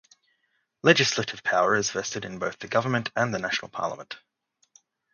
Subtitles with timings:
[0.81, 4.17] Legislative power is vested in both the government and the National Parliament.